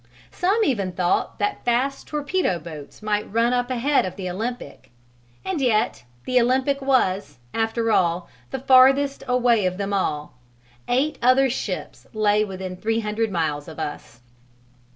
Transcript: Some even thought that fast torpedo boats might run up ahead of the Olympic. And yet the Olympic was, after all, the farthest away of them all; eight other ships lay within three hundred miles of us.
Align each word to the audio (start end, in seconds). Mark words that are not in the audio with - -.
Some 0.31 0.61
even 0.63 0.93
thought 0.93 1.37
that 1.37 1.63
fast 1.63 2.07
torpedo 2.07 2.57
boats 2.57 3.03
might 3.03 3.31
run 3.31 3.53
up 3.53 3.69
ahead 3.69 4.03
of 4.03 4.15
the 4.15 4.27
Olympic. 4.31 4.89
And 5.45 5.61
yet 5.61 6.05
the 6.25 6.41
Olympic 6.41 6.81
was, 6.81 7.37
after 7.53 7.91
all, 7.91 8.27
the 8.49 8.57
farthest 8.57 9.23
away 9.27 9.67
of 9.67 9.77
them 9.77 9.93
all; 9.93 10.33
eight 10.87 11.19
other 11.21 11.51
ships 11.51 12.07
lay 12.13 12.43
within 12.43 12.77
three 12.77 13.01
hundred 13.01 13.29
miles 13.29 13.67
of 13.67 13.77
us. 13.77 14.21